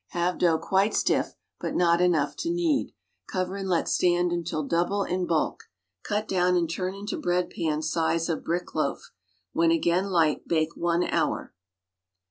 Have 0.13 0.39
dough 0.39 0.57
quite 0.57 0.95
stiff, 0.95 1.35
but 1.59 1.75
not 1.75 2.01
enough 2.01 2.35
to 2.37 2.49
knead, 2.49 2.91
(over 3.35 3.55
and 3.55 3.69
let 3.69 3.87
stand 3.87 4.31
until 4.31 4.63
double 4.63 5.03
in 5.03 5.27
bulk. 5.27 5.65
Cut 6.01 6.27
down 6.27 6.55
and 6.57 6.67
turn 6.67 6.95
into 6.95 7.21
bread 7.21 7.51
pan 7.51 7.83
size 7.83 8.27
of 8.27 8.43
brick 8.43 8.73
loaf. 8.73 9.11
When 9.53 9.69
again 9.69 10.05
light, 10.07 10.47
bake 10.47 10.75
one 10.75 11.03
hour. 11.03 11.53